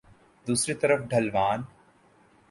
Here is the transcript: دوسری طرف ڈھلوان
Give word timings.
دوسری 0.47 0.73
طرف 0.73 0.99
ڈھلوان 1.09 1.61